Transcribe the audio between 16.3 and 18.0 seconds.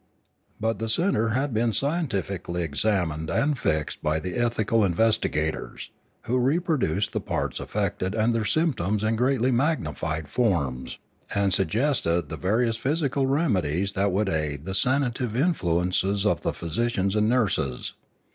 the physicians and nurses.